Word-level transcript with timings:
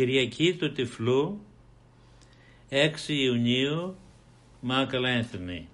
Κυριακή 0.00 0.54
του 0.54 0.72
Τυφλού 0.72 1.40
6 2.70 3.08
Ιουνίου 3.08 3.96
Μάκαλα 4.60 5.08
Ένθνη 5.08 5.68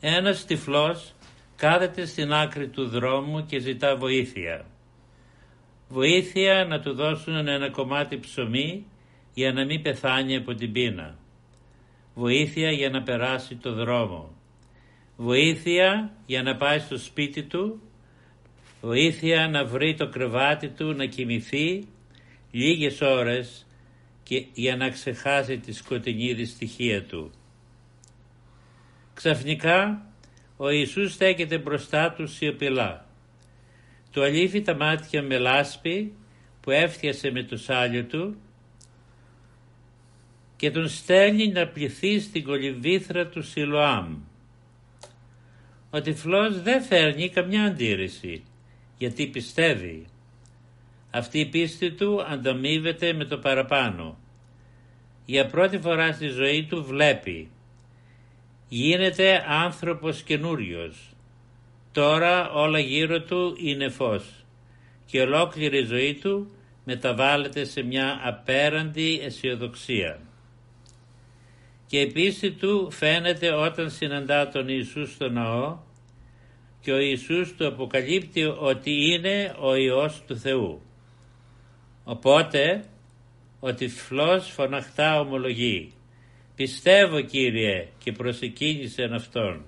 Ένας 0.00 0.44
τυφλός 0.44 1.14
κάθεται 1.56 2.06
στην 2.06 2.32
άκρη 2.32 2.68
του 2.68 2.88
δρόμου 2.88 3.46
και 3.46 3.58
ζητά 3.58 3.96
βοήθεια. 3.96 4.66
Βοήθεια 5.88 6.64
να 6.68 6.80
του 6.80 6.94
δώσουν 6.94 7.48
ένα 7.48 7.70
κομμάτι 7.70 8.18
ψωμί 8.18 8.86
για 9.34 9.52
να 9.52 9.64
μην 9.64 9.82
πεθάνει 9.82 10.36
από 10.36 10.54
την 10.54 10.72
πείνα. 10.72 11.18
Βοήθεια 12.14 12.70
για 12.70 12.90
να 12.90 13.02
περάσει 13.02 13.56
το 13.56 13.72
δρόμο. 13.72 14.34
Βοήθεια 15.16 16.12
για 16.26 16.42
να 16.42 16.56
πάει 16.56 16.78
στο 16.78 16.98
σπίτι 16.98 17.42
του. 17.42 17.80
Βοήθεια 18.80 19.48
να 19.48 19.64
βρει 19.64 19.94
το 19.94 20.08
κρεβάτι 20.08 20.68
του 20.68 20.92
να 20.92 21.06
κοιμηθεί 21.06 21.86
λίγες 22.50 23.00
ώρες 23.00 23.66
και 24.22 24.46
για 24.52 24.76
να 24.76 24.88
ξεχάσει 24.88 25.58
τη 25.58 25.72
σκοτεινή 25.72 26.32
δυστυχία 26.32 27.04
του. 27.04 27.30
Ξαφνικά 29.14 30.06
ο 30.56 30.70
Ιησούς 30.70 31.12
στέκεται 31.12 31.58
μπροστά 31.58 32.12
του 32.12 32.26
σιωπηλά. 32.26 33.06
Του 34.10 34.22
αλήφει 34.22 34.62
τα 34.62 34.74
μάτια 34.74 35.22
με 35.22 35.38
λάσπη 35.38 36.12
που 36.60 36.70
έφτιασε 36.70 37.30
με 37.30 37.42
το 37.42 37.56
σάλιο 37.56 38.04
του 38.04 38.36
και 40.56 40.70
τον 40.70 40.88
στέλνει 40.88 41.48
να 41.48 41.68
πληθεί 41.68 42.20
στην 42.20 42.44
κολυμβήθρα 42.44 43.26
του 43.26 43.42
Σιλοάμ. 43.42 44.16
Ο 45.90 46.00
τυφλός 46.00 46.62
δεν 46.62 46.82
φέρνει 46.82 47.28
καμιά 47.28 47.64
αντίρρηση 47.64 48.42
γιατί 48.98 49.26
πιστεύει. 49.26 50.06
Αυτή 51.18 51.38
η 51.40 51.46
πίστη 51.46 51.90
του 51.90 52.22
ανταμείβεται 52.22 53.12
με 53.12 53.24
το 53.24 53.38
παραπάνω. 53.38 54.18
Για 55.24 55.46
πρώτη 55.46 55.78
φορά 55.78 56.12
στη 56.12 56.26
ζωή 56.26 56.64
του 56.64 56.84
βλέπει. 56.84 57.50
Γίνεται 58.68 59.44
άνθρωπος 59.48 60.22
καινούριος. 60.22 61.12
Τώρα 61.92 62.50
όλα 62.50 62.78
γύρω 62.78 63.22
του 63.22 63.56
είναι 63.62 63.88
φως 63.88 64.24
και 65.06 65.20
ολόκληρη 65.20 65.78
η 65.78 65.84
ζωή 65.84 66.14
του 66.14 66.50
μεταβάλλεται 66.84 67.64
σε 67.64 67.82
μια 67.82 68.20
απέραντη 68.22 69.20
αισιοδοξία. 69.22 70.20
Και 71.86 72.00
η 72.00 72.12
πίστη 72.12 72.50
του 72.50 72.90
φαίνεται 72.90 73.52
όταν 73.52 73.90
συναντά 73.90 74.48
τον 74.48 74.68
Ιησούς 74.68 75.12
στο 75.12 75.28
ναό 75.28 75.78
και 76.80 76.92
ο 76.92 76.98
Ιησούς 76.98 77.54
του 77.54 77.66
αποκαλύπτει 77.66 78.44
ότι 78.44 79.12
είναι 79.12 79.54
ο 79.60 79.74
Υιός 79.74 80.22
του 80.26 80.36
Θεού. 80.36 80.82
Οπότε 82.10 82.84
ο 83.60 83.74
τυφλός 83.74 84.50
φωναχτά 84.50 85.20
ομολογεί 85.20 85.92
«Πιστεύω 86.54 87.20
Κύριε» 87.20 87.88
και 87.98 88.12
προσεκίνησε 88.12 89.10
Αυτόν. 89.14 89.64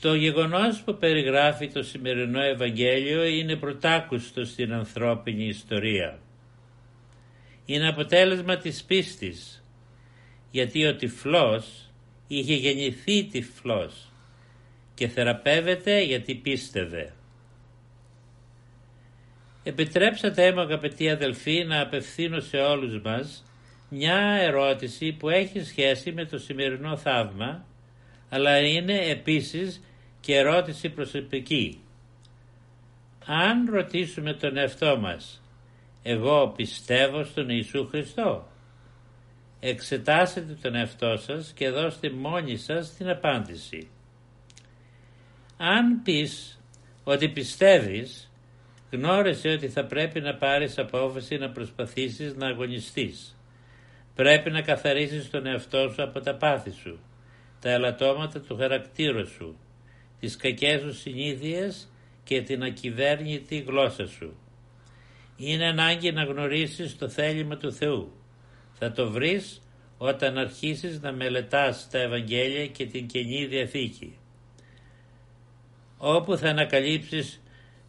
Το 0.00 0.14
γεγονός 0.14 0.82
που 0.82 0.96
περιγράφει 0.96 1.68
το 1.68 1.82
σημερινό 1.82 2.40
Ευαγγέλιο 2.40 3.24
είναι 3.24 3.56
πρωτάκουστος 3.56 4.48
στην 4.48 4.72
ανθρώπινη 4.72 5.44
ιστορία. 5.44 6.18
Είναι 7.64 7.88
αποτέλεσμα 7.88 8.56
της 8.56 8.84
πίστης, 8.84 9.64
γιατί 10.50 10.86
ο 10.86 10.96
τυφλός 10.96 11.90
είχε 12.26 12.54
γεννηθεί 12.54 13.24
τυφλός 13.24 14.12
και 14.94 15.08
θεραπεύεται 15.08 16.02
γιατί 16.02 16.34
πίστευε. 16.34 17.12
Επιτρέψατε 19.68 20.52
μου 20.52 20.60
αγαπητοί 20.60 21.10
αδελφοί 21.10 21.64
να 21.64 21.80
απευθύνω 21.80 22.40
σε 22.40 22.56
όλους 22.56 23.02
μας 23.02 23.44
μια 23.88 24.18
ερώτηση 24.18 25.12
που 25.12 25.28
έχει 25.28 25.62
σχέση 25.64 26.12
με 26.12 26.24
το 26.24 26.38
σημερινό 26.38 26.96
θαύμα 26.96 27.64
αλλά 28.28 28.58
είναι 28.58 28.98
επίσης 28.98 29.82
και 30.20 30.36
ερώτηση 30.36 30.88
προσωπική. 30.88 31.80
Αν 33.26 33.70
ρωτήσουμε 33.70 34.32
τον 34.34 34.56
εαυτό 34.56 34.98
μας 34.98 35.42
εγώ 36.02 36.52
πιστεύω 36.56 37.24
στον 37.24 37.48
Ιησού 37.48 37.86
Χριστό 37.86 38.48
εξετάσετε 39.60 40.58
τον 40.62 40.74
εαυτό 40.74 41.16
σας 41.16 41.52
και 41.52 41.70
δώστε 41.70 42.10
μόνοι 42.10 42.56
σας 42.56 42.94
την 42.94 43.08
απάντηση. 43.08 43.88
Αν 45.56 46.02
πεις 46.02 46.60
ότι 47.04 47.28
πιστεύεις 47.28 48.27
Γνώρισε 48.90 49.48
ότι 49.48 49.68
θα 49.68 49.84
πρέπει 49.84 50.20
να 50.20 50.34
πάρεις 50.34 50.78
απόφαση 50.78 51.36
να 51.36 51.50
προσπαθήσεις 51.50 52.34
να 52.34 52.46
αγωνιστείς. 52.46 53.38
Πρέπει 54.14 54.50
να 54.50 54.62
καθαρίσεις 54.62 55.30
τον 55.30 55.46
εαυτό 55.46 55.88
σου 55.88 56.02
από 56.02 56.20
τα 56.20 56.34
πάθη 56.34 56.70
σου, 56.70 56.98
τα 57.60 57.70
ελαττώματα 57.70 58.40
του 58.40 58.56
χαρακτήρου 58.56 59.26
σου, 59.28 59.56
τις 60.20 60.36
κακές 60.36 60.80
σου 60.80 60.94
συνήθειες 60.94 61.92
και 62.24 62.42
την 62.42 62.62
ακυβέρνητη 62.62 63.58
γλώσσα 63.58 64.06
σου. 64.06 64.36
Είναι 65.36 65.66
ανάγκη 65.66 66.12
να 66.12 66.24
γνωρίσεις 66.24 66.98
το 66.98 67.08
θέλημα 67.08 67.56
του 67.56 67.72
Θεού. 67.72 68.12
Θα 68.72 68.92
το 68.92 69.10
βρεις 69.10 69.62
όταν 69.98 70.38
αρχίσεις 70.38 71.00
να 71.00 71.12
μελετάς 71.12 71.88
τα 71.90 71.98
Ευαγγέλια 71.98 72.66
και 72.66 72.86
την 72.86 73.06
Καινή 73.06 73.46
Διαθήκη. 73.46 74.16
Όπου 75.98 76.36
θα 76.36 76.48
ανακαλύψεις 76.48 77.40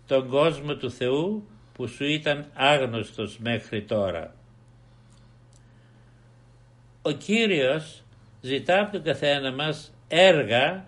τον 0.10 0.30
κόσμο 0.30 0.76
του 0.76 0.92
Θεού 0.92 1.48
που 1.74 1.88
σου 1.88 2.04
ήταν 2.04 2.46
άγνωστος 2.54 3.38
μέχρι 3.38 3.84
τώρα. 3.84 4.36
Ο 7.02 7.12
Κύριος 7.12 8.04
ζητά 8.42 8.80
από 8.80 8.92
τον 8.92 9.04
καθένα 9.04 9.52
μας 9.52 9.94
έργα 10.08 10.86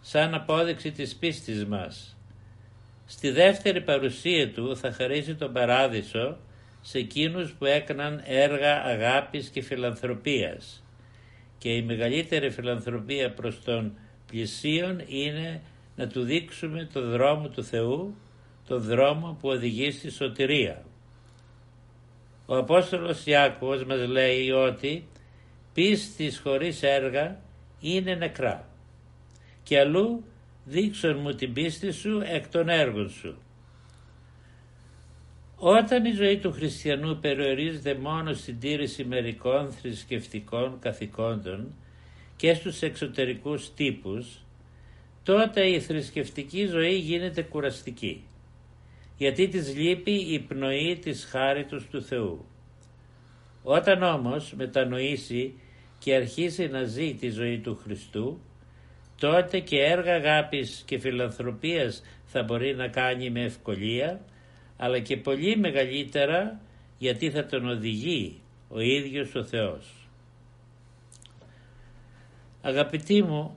σαν 0.00 0.34
απόδειξη 0.34 0.90
της 0.90 1.16
πίστης 1.16 1.66
μας. 1.66 2.16
Στη 3.06 3.30
δεύτερη 3.30 3.80
παρουσία 3.80 4.52
του 4.52 4.76
θα 4.76 4.92
χαρίσει 4.92 5.34
τον 5.34 5.52
παράδεισο 5.52 6.36
σε 6.80 6.98
εκείνους 6.98 7.52
που 7.52 7.64
έκαναν 7.64 8.22
έργα 8.24 8.82
αγάπης 8.82 9.48
και 9.48 9.62
φιλανθρωπίας 9.62 10.84
και 11.58 11.74
η 11.74 11.82
μεγαλύτερη 11.82 12.50
φιλανθρωπία 12.50 13.32
προς 13.32 13.62
τον 13.64 13.92
πλησίον 14.26 15.02
είναι 15.06 15.62
να 15.96 16.06
του 16.06 16.22
δείξουμε 16.22 16.88
το 16.92 17.08
δρόμο 17.10 17.48
του 17.48 17.64
Θεού 17.64 18.14
το 18.70 18.78
δρόμο 18.78 19.36
που 19.40 19.48
οδηγεί 19.48 19.90
στη 19.90 20.10
σωτηρία. 20.10 20.84
Ο 22.46 22.56
Απόστολος 22.56 23.26
Ιάκωβος 23.26 23.84
μας 23.84 24.06
λέει 24.06 24.50
ότι 24.50 25.08
πίστης 25.74 26.38
χωρίς 26.38 26.82
έργα 26.82 27.40
είναι 27.80 28.14
νεκρά 28.14 28.68
και 29.62 29.78
αλλού 29.78 30.24
δείξον 30.64 31.18
μου 31.18 31.34
την 31.34 31.52
πίστη 31.52 31.90
σου 31.90 32.22
εκ 32.24 32.48
των 32.48 32.68
έργων 32.68 33.10
σου. 33.10 33.36
Όταν 35.56 36.04
η 36.04 36.12
ζωή 36.12 36.38
του 36.38 36.52
χριστιανού 36.52 37.18
περιορίζεται 37.20 37.94
μόνο 37.94 38.32
στην 38.32 38.60
τήρηση 38.60 39.04
μερικών 39.04 39.72
θρησκευτικών 39.72 40.78
καθηκόντων 40.80 41.74
και 42.36 42.54
στους 42.54 42.82
εξωτερικούς 42.82 43.74
τύπους, 43.74 44.44
τότε 45.22 45.66
η 45.66 45.80
θρησκευτική 45.80 46.66
ζωή 46.66 46.94
γίνεται 46.94 47.42
κουραστική, 47.42 48.24
γιατί 49.20 49.48
της 49.48 49.76
λείπει 49.76 50.10
η 50.10 50.38
πνοή 50.38 50.98
της 50.98 51.24
χάριτος 51.24 51.86
του 51.86 52.02
Θεού. 52.02 52.44
Όταν 53.62 54.02
όμως 54.02 54.52
μετανοήσει 54.56 55.54
και 55.98 56.14
αρχίσει 56.14 56.66
να 56.66 56.84
ζει 56.84 57.14
τη 57.14 57.30
ζωή 57.30 57.58
του 57.58 57.76
Χριστού, 57.82 58.40
τότε 59.18 59.58
και 59.58 59.76
έργα 59.76 60.14
αγάπης 60.14 60.82
και 60.86 60.98
φιλανθρωπίας 60.98 62.02
θα 62.24 62.42
μπορεί 62.42 62.74
να 62.74 62.88
κάνει 62.88 63.30
με 63.30 63.44
ευκολία, 63.44 64.20
αλλά 64.76 64.98
και 64.98 65.16
πολύ 65.16 65.56
μεγαλύτερα 65.56 66.60
γιατί 66.98 67.30
θα 67.30 67.46
τον 67.46 67.68
οδηγεί 67.68 68.40
ο 68.68 68.80
ίδιος 68.80 69.34
ο 69.34 69.44
Θεός. 69.44 70.08
Αγαπητοί 72.62 73.22
μου, 73.22 73.56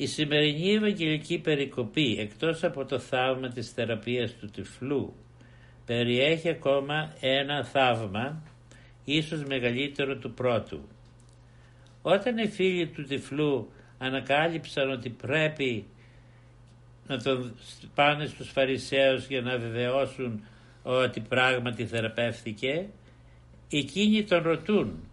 η 0.00 0.06
σημερινή 0.06 0.74
Ευαγγελική 0.74 1.38
περικοπή 1.38 2.16
εκτός 2.18 2.64
από 2.64 2.84
το 2.84 2.98
θαύμα 2.98 3.48
της 3.48 3.70
θεραπείας 3.70 4.32
του 4.32 4.46
τυφλού 4.46 5.14
περιέχει 5.86 6.48
ακόμα 6.48 7.14
ένα 7.20 7.64
θαύμα 7.64 8.42
ίσως 9.04 9.44
μεγαλύτερο 9.44 10.16
του 10.16 10.34
πρώτου. 10.34 10.88
Όταν 12.02 12.38
οι 12.38 12.48
φίλοι 12.48 12.86
του 12.86 13.02
τυφλού 13.02 13.72
ανακάλυψαν 13.98 14.90
ότι 14.90 15.10
πρέπει 15.10 15.86
να 17.06 17.22
τον 17.22 17.54
πάνε 17.94 18.26
στους 18.26 18.50
Φαρισαίους 18.50 19.26
για 19.26 19.40
να 19.40 19.58
βεβαιώσουν 19.58 20.44
ότι 20.82 21.20
πράγματι 21.20 21.86
θεραπεύθηκε, 21.86 22.86
εκείνοι 23.70 24.24
τον 24.24 24.42
ρωτούν 24.42 25.08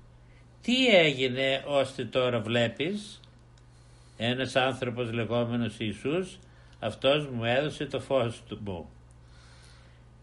«Τι 0.62 0.88
έγινε 0.88 1.64
ώστε 1.66 2.06
τώρα 2.06 2.40
βλέπεις» 2.40 3.22
ένας 4.18 4.56
άνθρωπος 4.56 5.12
λεγόμενος 5.12 5.80
Ιησούς 5.80 6.40
αυτός 6.80 7.28
μου 7.28 7.44
έδωσε 7.44 7.86
το 7.86 8.00
φως 8.00 8.44
του 8.48 8.60
μου. 8.64 8.90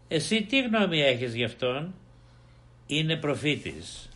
Εσύ 0.07 0.43
τι 0.43 0.61
γνώμη 0.61 1.01
έχεις 1.01 1.35
γι' 1.35 1.43
αυτόν, 1.43 1.93
είναι 2.87 3.15
προφήτης. 3.17 4.09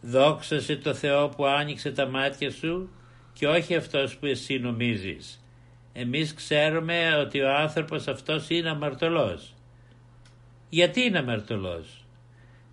Δόξασε 0.00 0.76
το 0.76 0.94
Θεό 0.94 1.28
που 1.28 1.46
άνοιξε 1.46 1.92
τα 1.92 2.06
μάτια 2.06 2.50
σου 2.50 2.88
και 3.32 3.46
όχι 3.46 3.76
αυτός 3.76 4.16
που 4.16 4.26
εσύ 4.26 4.58
νομίζεις. 4.58 5.44
Εμείς 5.92 6.34
ξέρουμε 6.34 7.16
ότι 7.16 7.40
ο 7.40 7.54
άνθρωπος 7.54 8.08
αυτός 8.08 8.48
είναι 8.50 8.70
αμαρτωλός. 8.70 9.54
Γιατί 10.68 11.00
είναι 11.00 11.18
αμαρτωλός; 11.18 12.04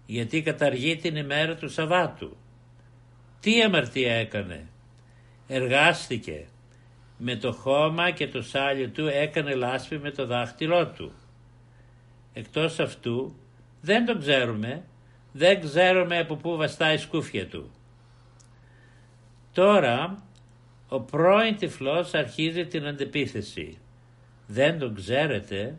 Γιατί 0.05 0.41
καταργεί 0.41 0.95
την 0.95 1.15
ημέρα 1.15 1.55
του 1.55 1.69
Σαββάτου. 1.69 2.37
Τι 3.39 3.61
αμαρτία 3.61 4.13
έκανε; 4.13 4.67
Εργάστηκε. 5.53 6.47
Με 7.17 7.35
το 7.35 7.51
χώμα 7.51 8.11
και 8.11 8.27
το 8.27 8.41
σάλιο 8.41 8.89
του 8.89 9.07
έκανε 9.07 9.55
λάσπη 9.55 9.97
με 9.97 10.11
το 10.11 10.25
δάχτυλό 10.25 10.87
του. 10.87 11.11
Εκτός 12.33 12.79
αυτού 12.79 13.35
δεν 13.81 14.05
τον 14.05 14.19
ξέρουμε, 14.19 14.83
δεν 15.31 15.61
ξέρουμε 15.61 16.19
από 16.19 16.35
πού 16.35 16.55
βαστάει 16.55 16.93
η 16.93 16.97
σκούφια 16.97 17.47
του. 17.47 17.71
Τώρα 19.53 20.23
ο 20.87 20.99
πρώην 20.99 21.57
τυφλός 21.57 22.13
αρχίζει 22.13 22.65
την 22.65 22.85
αντεπίθεση. 22.85 23.77
Δεν 24.47 24.79
τον 24.79 24.95
ξέρετε, 24.95 25.77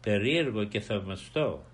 περίεργο 0.00 0.64
και 0.64 0.80
θαυμαστό. 0.80 1.64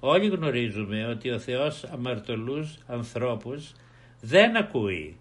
Όλοι 0.00 0.28
γνωρίζουμε 0.28 1.06
ότι 1.06 1.30
ο 1.30 1.38
Θεός 1.38 1.84
αμαρτωλούς 1.84 2.78
ανθρώπους 2.86 3.72
δεν 4.20 4.56
ακούει 4.56 5.16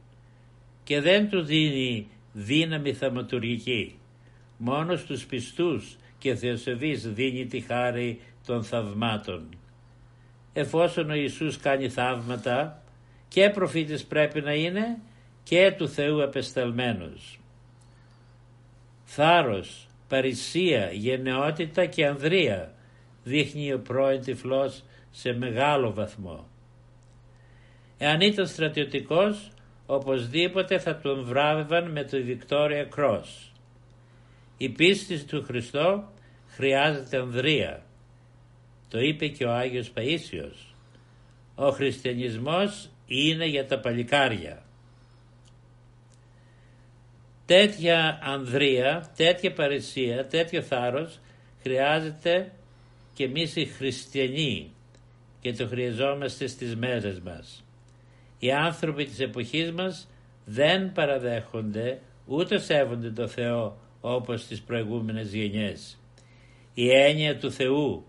και 0.85 1.01
δεν 1.01 1.29
του 1.29 1.43
δίνει 1.43 2.07
δύναμη 2.33 2.93
θαυματουργική. 2.93 3.99
Μόνος 4.57 4.99
στους 4.99 5.25
πιστούς 5.25 5.97
και 6.17 6.35
θεοσεβείς 6.35 7.13
δίνει 7.13 7.45
τη 7.45 7.59
χάρη 7.59 8.19
των 8.45 8.63
θαυμάτων 8.63 9.49
εφόσον 10.57 11.09
ο 11.09 11.13
Ιησούς 11.13 11.57
κάνει 11.57 11.89
θαύματα 11.89 12.81
και 13.27 13.49
προφήτης 13.49 14.05
πρέπει 14.05 14.41
να 14.41 14.53
είναι 14.53 14.97
και 15.43 15.73
του 15.77 15.89
Θεού 15.89 16.23
απεσταλμένος. 16.23 17.39
Θάρρος, 19.03 19.87
παρησία, 20.07 20.91
γενναιότητα 20.91 21.85
και 21.85 22.05
ανδρεία 22.05 22.73
δείχνει 23.23 23.73
ο 23.73 23.79
πρώην 23.79 24.21
τυφλός 24.21 24.83
σε 25.11 25.33
μεγάλο 25.33 25.93
βαθμό. 25.93 26.47
Εάν 27.97 28.21
ήταν 28.21 28.47
στρατιωτικός, 28.47 29.51
οπωσδήποτε 29.85 30.79
θα 30.79 30.97
τον 30.97 31.23
βράβευαν 31.23 31.91
με 31.91 32.03
το 32.03 32.17
Victoria 32.27 32.87
Cross. 32.97 33.51
Η 34.57 34.69
πίστη 34.69 35.23
του 35.23 35.43
Χριστό 35.43 36.11
χρειάζεται 36.47 37.17
ανδρεία. 37.17 37.83
Το 38.89 38.99
είπε 38.99 39.27
και 39.27 39.45
ο 39.45 39.51
Άγιος 39.51 39.91
Παΐσιος. 39.95 40.75
Ο 41.55 41.71
χριστιανισμός 41.71 42.89
είναι 43.07 43.45
για 43.45 43.67
τα 43.67 43.79
παλικάρια. 43.79 44.63
Τέτοια 47.45 48.19
ανδρεία, 48.23 49.11
τέτοια 49.15 49.53
παρησία, 49.53 50.27
τέτοιο 50.27 50.61
θάρρος 50.61 51.19
χρειάζεται 51.61 52.51
και 53.13 53.23
εμείς 53.23 53.55
οι 53.55 53.65
χριστιανοί 53.65 54.73
και 55.39 55.53
το 55.53 55.67
χρειαζόμαστε 55.67 56.47
στις 56.47 56.75
μέρες 56.75 57.19
μας. 57.19 57.64
Οι 58.39 58.51
άνθρωποι 58.51 59.05
της 59.05 59.19
εποχής 59.19 59.71
μας 59.71 60.07
δεν 60.45 60.91
παραδέχονται 60.91 61.99
ούτε 62.25 62.57
σέβονται 62.57 63.09
το 63.09 63.27
Θεό 63.27 63.77
όπως 64.01 64.45
τις 64.45 64.61
προηγούμενες 64.61 65.33
γενιές. 65.33 65.97
Η 66.73 66.89
έννοια 66.89 67.37
του 67.37 67.51
Θεού 67.51 68.05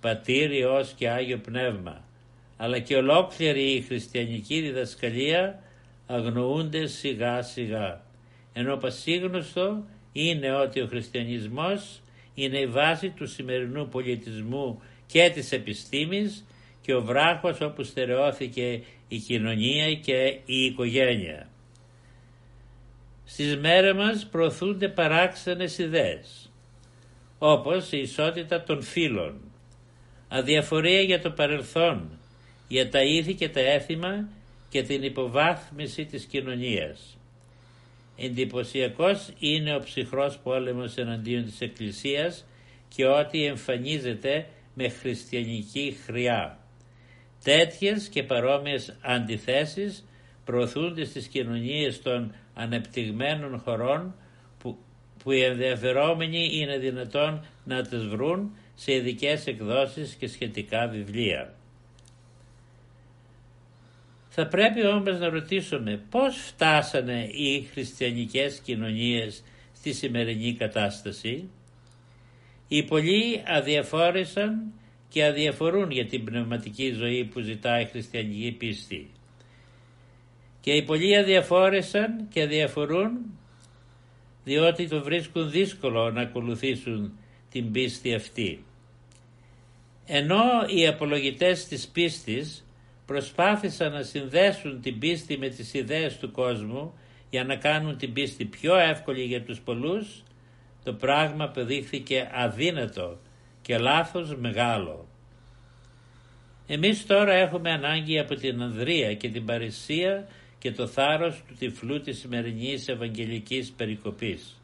Πατήρ, 0.00 0.52
Υιός 0.52 0.92
και 0.96 1.08
Άγιο 1.08 1.38
Πνεύμα, 1.38 2.04
αλλά 2.56 2.78
και 2.78 2.96
ολόκληρη 2.96 3.62
η 3.62 3.80
χριστιανική 3.80 4.60
διδασκαλία 4.60 5.62
αγνοούνται 6.06 6.86
σιγά 6.86 7.42
σιγά. 7.42 8.02
Ενώ 8.52 8.76
πασίγνωστο 8.76 9.84
είναι 10.12 10.52
ότι 10.52 10.80
ο 10.80 10.86
χριστιανισμός 10.86 12.00
είναι 12.34 12.58
η 12.58 12.66
βάση 12.66 13.10
του 13.10 13.26
σημερινού 13.26 13.88
πολιτισμού 13.88 14.82
και 15.06 15.30
της 15.34 15.52
επιστήμης 15.52 16.44
και 16.82 16.94
ο 16.94 17.02
βράχος 17.02 17.60
όπου 17.60 17.82
στερεώθηκε 17.82 18.82
η 19.08 19.18
κοινωνία 19.18 19.94
και 19.94 20.38
η 20.44 20.64
οικογένεια. 20.64 21.48
Στις 23.24 23.56
μέρες 23.56 23.92
μας 23.92 24.26
προωθούνται 24.30 24.88
παράξενες 24.88 25.78
ιδέες, 25.78 26.52
όπως 27.38 27.92
η 27.92 27.98
ισότητα 27.98 28.62
των 28.62 28.82
φύλων, 28.82 29.40
αδιαφορία 30.28 31.00
για 31.00 31.20
το 31.20 31.30
παρελθόν, 31.30 32.18
για 32.68 32.90
τα 32.90 33.02
ήθη 33.02 33.34
και 33.34 33.48
τα 33.48 33.60
έθιμα 33.60 34.28
και 34.68 34.82
την 34.82 35.02
υποβάθμιση 35.02 36.04
της 36.04 36.24
κοινωνίας. 36.24 37.18
Εντυπωσιακός 38.16 39.28
είναι 39.38 39.76
ο 39.76 39.80
ψυχρός 39.80 40.38
πόλεμος 40.38 40.96
εναντίον 40.96 41.44
της 41.44 41.60
Εκκλησίας 41.60 42.46
και 42.88 43.06
ό,τι 43.06 43.44
εμφανίζεται 43.44 44.46
με 44.74 44.88
χριστιανική 44.88 45.96
χρειά. 46.06 46.59
Τέτοιες 47.44 48.08
και 48.08 48.22
παρόμοιες 48.22 48.96
αντιθέσεις 49.00 50.04
προωθούνται 50.44 51.04
στις 51.04 51.26
κοινωνίες 51.26 52.02
των 52.02 52.34
ανεπτυγμένων 52.54 53.58
χωρών 53.58 54.14
που, 54.58 54.78
που 55.22 55.32
οι 55.32 55.42
ενδιαφερόμενοι 55.42 56.50
είναι 56.52 56.78
δυνατόν 56.78 57.44
να 57.64 57.82
τις 57.82 58.06
βρουν 58.06 58.56
σε 58.74 58.92
ειδικές 58.94 59.46
εκδόσεις 59.46 60.14
και 60.14 60.26
σχετικά 60.26 60.88
βιβλία. 60.88 61.54
Θα 64.28 64.46
πρέπει 64.46 64.86
όμως 64.86 65.18
να 65.18 65.28
ρωτήσουμε 65.28 66.02
πώς 66.10 66.36
φτάσανε 66.36 67.22
οι 67.22 67.68
χριστιανικές 67.72 68.60
κοινωνίες 68.64 69.42
στη 69.74 69.92
σημερινή 69.92 70.54
κατάσταση. 70.54 71.50
Οι 72.68 72.82
πολλοί 72.82 73.42
αδιαφόρησαν 73.46 74.72
και 75.10 75.24
αδιαφορούν 75.24 75.90
για 75.90 76.06
την 76.06 76.24
πνευματική 76.24 76.92
ζωή 76.92 77.24
που 77.24 77.40
ζητάει 77.40 77.82
η 77.82 77.86
χριστιανική 77.86 78.54
πίστη. 78.58 79.10
Και 80.60 80.72
οι 80.72 80.82
πολλοί 80.82 81.16
αδιαφόρησαν 81.16 82.28
και 82.28 82.42
αδιαφορούν 82.42 83.10
διότι 84.44 84.88
το 84.88 85.02
βρίσκουν 85.02 85.50
δύσκολο 85.50 86.10
να 86.10 86.20
ακολουθήσουν 86.20 87.12
την 87.50 87.72
πίστη 87.72 88.14
αυτή. 88.14 88.64
Ενώ 90.06 90.44
οι 90.76 90.86
απολογητές 90.86 91.66
της 91.66 91.88
πίστης 91.88 92.64
προσπάθησαν 93.06 93.92
να 93.92 94.02
συνδέσουν 94.02 94.80
την 94.80 94.98
πίστη 94.98 95.38
με 95.38 95.48
τις 95.48 95.74
ιδέες 95.74 96.18
του 96.18 96.30
κόσμου 96.30 96.94
για 97.30 97.44
να 97.44 97.56
κάνουν 97.56 97.96
την 97.96 98.12
πίστη 98.12 98.44
πιο 98.44 98.76
εύκολη 98.76 99.22
για 99.22 99.42
τους 99.42 99.60
πολλούς, 99.60 100.22
το 100.84 100.92
πράγμα 100.92 101.44
αποδείχθηκε 101.44 102.30
αδύνατο 102.32 103.18
και 103.70 103.76
και 103.76 103.82
λάθος 103.82 104.36
μεγάλο. 104.36 105.08
Εμείς 106.66 107.06
τώρα 107.06 107.32
έχουμε 107.32 107.70
ανάγκη 107.70 108.18
από 108.18 108.34
την 108.34 108.62
ανδρεία 108.62 109.14
και 109.14 109.28
την 109.28 109.44
παρησία 109.44 110.28
και 110.58 110.72
το 110.72 110.86
θάρρος 110.86 111.42
του 111.48 111.54
τυφλού 111.58 112.00
της 112.00 112.18
σημερινής 112.18 112.88
Ευαγγελικής 112.88 113.72
Περικοπής. 113.76 114.60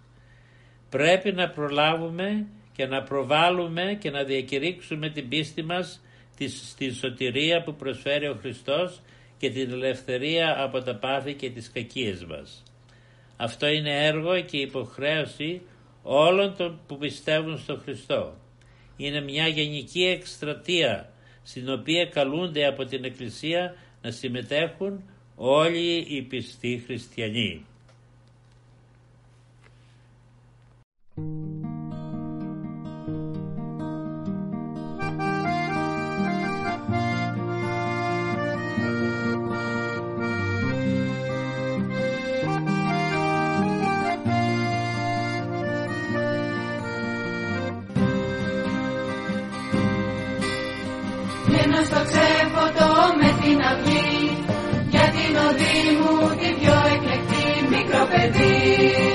Πρέπει 0.90 1.32
να 1.32 1.48
προλάβουμε 1.48 2.46
και 2.72 2.86
να 2.86 3.02
προβάλλουμε 3.02 3.96
και 4.00 4.10
να 4.10 4.25
διακηρύξουμε 4.25 5.10
την 5.10 5.28
πίστη 5.28 5.62
μας 5.62 6.00
στη 6.70 6.92
σωτηρία 6.92 7.62
που 7.62 7.75
προσφέρει 7.75 8.28
ο 8.28 8.36
Χριστός 8.40 9.00
και 9.38 9.50
την 9.50 9.70
ελευθερία 9.70 10.62
από 10.62 10.82
τα 10.82 10.96
πάθη 10.96 11.34
και 11.34 11.50
τις 11.50 11.70
κακίες 11.70 12.25
μας. 12.25 12.62
Αυτό 13.36 13.66
είναι 13.66 14.06
έργο 14.06 14.40
και 14.40 14.56
υποχρέωση 14.56 15.62
όλων 16.02 16.56
των 16.56 16.80
που 16.86 16.96
πιστεύουν 16.96 17.58
στον 17.58 17.80
Χριστό. 17.80 18.44
Είναι 18.96 19.20
μια 19.20 19.46
γενική 19.46 20.04
εκστρατεία 20.04 21.12
στην 21.42 21.70
οποία 21.70 22.06
καλούνται 22.06 22.66
από 22.66 22.84
την 22.84 23.04
Εκκλησία 23.04 23.74
να 24.02 24.10
συμμετέχουν 24.10 25.02
όλοι 25.34 25.96
οι 26.08 26.22
πιστοί 26.22 26.82
χριστιανοί. 26.86 27.66
Bendito. 58.33 59.05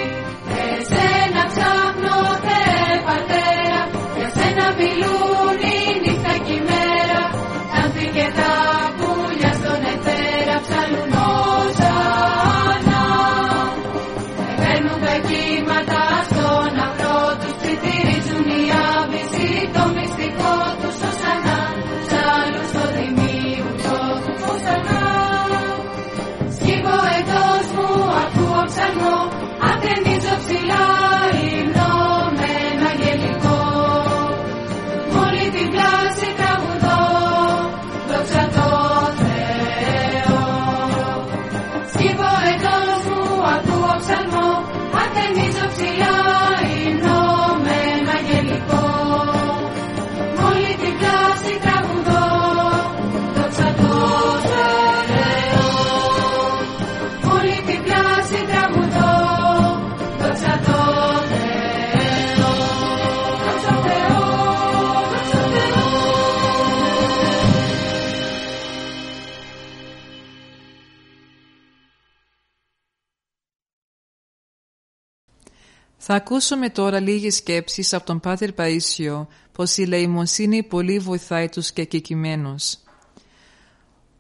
Θα 76.04 76.14
ακούσουμε 76.14 76.70
τώρα 76.70 77.00
λίγες 77.00 77.36
σκέψεις 77.36 77.94
από 77.94 78.06
τον 78.06 78.20
Πάτερ 78.20 78.50
Παΐσιο 78.58 79.26
πως 79.52 79.78
η 79.78 79.86
λαιμοσύνη 79.86 80.64
πολύ 80.64 81.00
βοηθάει 81.00 81.50
τους 81.50 81.72
και 81.72 81.84
κεκειμένους. 81.84 82.78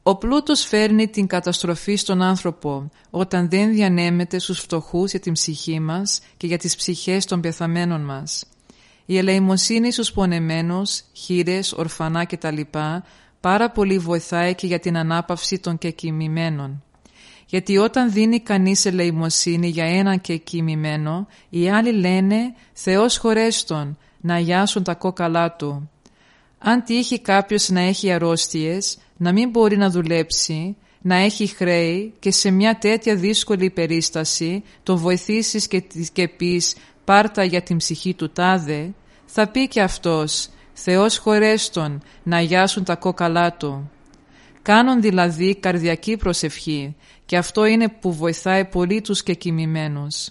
Ο 0.03 0.15
πλούτος 0.15 0.61
φέρνει 0.61 1.07
την 1.07 1.27
καταστροφή 1.27 1.95
στον 1.95 2.21
άνθρωπο 2.21 2.89
όταν 3.09 3.49
δεν 3.49 3.71
διανέμεται 3.71 4.39
στους 4.39 4.59
φτωχούς 4.59 5.11
για 5.11 5.19
την 5.19 5.33
ψυχή 5.33 5.79
μας 5.79 6.19
και 6.37 6.47
για 6.47 6.57
τις 6.57 6.75
ψυχές 6.75 7.25
των 7.25 7.41
πεθαμένων 7.41 8.01
μας. 8.01 8.45
Η 9.05 9.17
ελεημοσύνη 9.17 9.91
στους 9.91 10.11
πονεμένους, 10.11 11.01
χείρες, 11.13 11.73
ορφανά 11.73 12.25
κτλ. 12.25 12.61
πάρα 13.39 13.71
πολύ 13.71 13.97
βοηθάει 13.97 14.55
και 14.55 14.67
για 14.67 14.79
την 14.79 14.97
ανάπαυση 14.97 15.59
των 15.59 15.77
κεκοιμημένων. 15.77 16.83
Γιατί 17.51 17.77
όταν 17.77 18.11
δίνει 18.11 18.39
κανείς 18.39 18.85
ελεημοσύνη 18.85 19.67
για 19.67 19.85
έναν 19.85 20.21
και 20.21 20.37
κοιμημένο, 20.37 21.27
οι 21.49 21.69
άλλοι 21.69 21.91
λένε 21.91 22.53
«Θεός 22.73 23.17
χωρέστον, 23.17 23.97
να 24.21 24.39
γιάσουν 24.39 24.83
τα 24.83 24.95
κόκαλά 24.95 25.55
του». 25.55 25.89
Αν 26.59 26.83
τύχει 26.83 27.19
κάποιος 27.19 27.69
να 27.69 27.79
έχει 27.79 28.11
αρρώστιες, 28.11 28.97
να 29.17 29.31
μην 29.31 29.49
μπορεί 29.49 29.77
να 29.77 29.89
δουλέψει, 29.89 30.75
να 31.01 31.15
έχει 31.15 31.47
χρέη 31.47 32.13
και 32.19 32.31
σε 32.31 32.51
μια 32.51 32.77
τέτοια 32.77 33.15
δύσκολη 33.15 33.69
περίσταση 33.69 34.63
τον 34.83 34.97
βοηθήσεις 34.97 35.67
και, 35.67 35.83
και 36.13 36.27
πεις 36.27 36.75
«Πάρτα 37.05 37.43
για 37.43 37.61
την 37.61 37.77
ψυχή 37.77 38.13
του 38.13 38.29
τάδε», 38.29 38.93
θα 39.25 39.47
πει 39.47 39.67
και 39.67 39.81
αυτός 39.81 40.49
«Θεός 40.73 41.17
χωρέστον, 41.17 42.01
να 42.23 42.41
γιάσουν 42.41 42.83
τα 42.83 42.95
κόκαλά 42.95 43.53
του». 43.53 43.91
Κάνουν 44.61 45.01
δηλαδή 45.01 45.55
καρδιακή 45.55 46.17
προσευχή 46.17 46.95
και 47.25 47.37
αυτό 47.37 47.65
είναι 47.65 47.89
που 47.89 48.13
βοηθάει 48.13 48.65
πολύ 48.65 49.01
τους 49.01 49.23
και 49.23 49.33
κοιμημένους. 49.33 50.29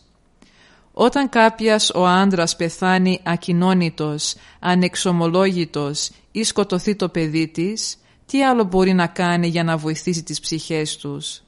Όταν 0.92 1.28
κάποιος 1.28 1.90
ο 1.94 2.06
άντρας 2.06 2.56
πεθάνει 2.56 3.20
ακοινώνητος, 3.24 4.34
ανεξομολόγητος 4.58 6.10
ή 6.32 6.42
σκοτωθεί 6.42 6.96
το 6.96 7.08
παιδί 7.08 7.48
της, 7.48 7.96
τι 8.26 8.42
άλλο 8.44 8.64
μπορεί 8.64 8.92
να 8.92 9.06
κάνει 9.06 9.48
για 9.48 9.64
να 9.64 9.76
βοηθήσει 9.76 10.22
τις 10.22 10.40
ψυχές 10.40 10.96
τους; 10.96 11.42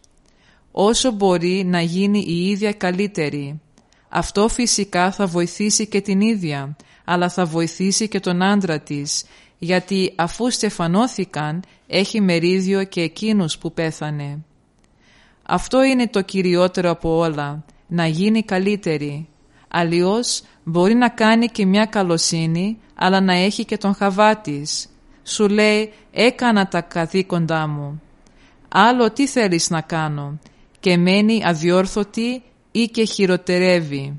Όσο 0.72 1.10
μπορεί 1.10 1.64
να 1.66 1.80
γίνει 1.80 2.24
η 2.26 2.48
ίδια 2.48 2.72
καλύτερη. 2.72 3.60
Αυτό 4.08 4.48
φυσικά 4.48 5.12
θα 5.12 5.26
βοηθήσει 5.26 5.86
και 5.86 6.00
την 6.00 6.20
ίδια, 6.20 6.76
αλλά 7.04 7.28
θα 7.28 7.44
βοηθήσει 7.44 8.08
και 8.08 8.20
τον 8.20 8.42
άντρα 8.42 8.80
της, 8.80 9.24
γιατί 9.62 10.12
αφού 10.16 10.50
στεφανώθηκαν 10.50 11.62
έχει 11.86 12.20
μερίδιο 12.20 12.84
και 12.84 13.00
εκείνους 13.00 13.58
που 13.58 13.72
πέθανε. 13.72 14.44
Αυτό 15.42 15.82
είναι 15.82 16.08
το 16.08 16.22
κυριότερο 16.22 16.90
από 16.90 17.16
όλα, 17.16 17.64
να 17.86 18.06
γίνει 18.06 18.42
καλύτερη. 18.42 19.28
Αλλιώς 19.68 20.42
μπορεί 20.64 20.94
να 20.94 21.08
κάνει 21.08 21.46
και 21.46 21.66
μια 21.66 21.84
καλοσύνη, 21.84 22.78
αλλά 22.94 23.20
να 23.20 23.32
έχει 23.32 23.64
και 23.64 23.76
τον 23.76 23.94
χαβά 23.94 24.36
της. 24.36 24.88
Σου 25.22 25.48
λέει 25.48 25.92
«έκανα 26.10 26.68
τα 26.68 26.80
καθήκοντά 26.80 27.66
μου». 27.66 28.02
Άλλο 28.68 29.10
τι 29.10 29.26
θέλεις 29.26 29.70
να 29.70 29.80
κάνω 29.80 30.38
και 30.80 30.96
μένει 30.96 31.42
αδιόρθωτη 31.44 32.42
ή 32.72 32.84
και 32.84 33.04
χειροτερεύει. 33.04 34.14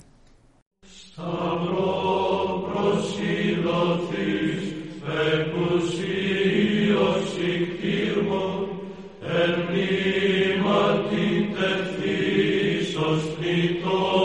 Ερμήματι 9.43 11.27
τεθεί 11.55 12.19
στο 12.91 13.07
σπιτό. 13.19 14.22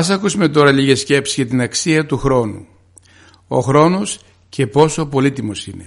Ας 0.00 0.10
ακούσουμε 0.10 0.48
τώρα 0.48 0.72
λίγες 0.72 1.00
σκέψεις 1.00 1.34
για 1.34 1.46
την 1.46 1.60
αξία 1.60 2.06
του 2.06 2.18
χρόνου. 2.18 2.66
Ο 3.48 3.60
χρόνος 3.60 4.20
και 4.48 4.66
πόσο 4.66 5.06
πολύτιμος 5.06 5.66
είναι. 5.66 5.84